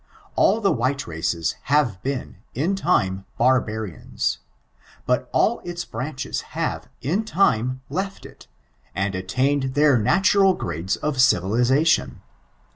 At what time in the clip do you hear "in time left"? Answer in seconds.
7.03-8.25